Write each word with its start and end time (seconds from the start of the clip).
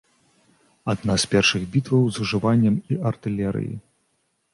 Адна 0.93 1.17
з 1.23 1.29
першых 1.33 1.67
бітваў 1.75 2.07
з 2.15 2.21
ужываннем 2.23 2.75
і 2.95 2.99
артылерыі. 3.11 3.75